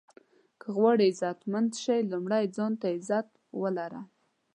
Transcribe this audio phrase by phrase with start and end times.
[0.59, 3.27] که غواړئ عزتمند شې لومړی ځان ته عزت
[3.61, 4.01] ولره.